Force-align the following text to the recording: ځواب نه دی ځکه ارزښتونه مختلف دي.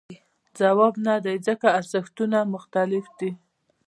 ځواب 0.59 0.93
نه 1.07 1.15
دی 1.25 1.35
ځکه 1.47 1.67
ارزښتونه 1.79 2.37
مختلف 2.53 3.05
دي. 3.19 3.31